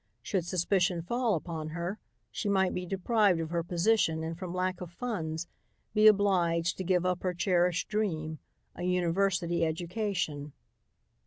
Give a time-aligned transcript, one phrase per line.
[0.23, 1.99] Should suspicion fall upon her,
[2.31, 5.45] she might be deprived of her position and, from lack of funds,
[5.93, 8.39] be obliged to give up her cherished dream,
[8.75, 10.53] a university education.